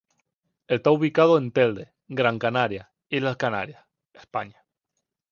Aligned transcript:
Está 0.67 0.89
ubicado 0.89 1.37
en 1.37 1.51
Telde, 1.51 1.93
Gran 2.07 2.39
Canaria, 2.39 2.91
Islas 3.07 3.37
Canarias, 3.37 3.85
España. 4.13 4.65